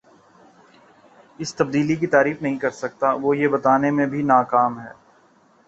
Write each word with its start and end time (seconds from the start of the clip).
اس 1.39 1.53
تبدیلی 1.55 1.95
کی 1.95 2.07
تعریف 2.07 2.41
نہیں 2.41 2.57
کر 2.59 2.69
سکا 2.73 3.13
وہ 3.21 3.35
یہ 3.37 3.47
بتانے 3.47 3.91
میں 3.91 4.07
بھی 4.07 4.21
ناکام 4.23 4.79
ہے 4.79 4.91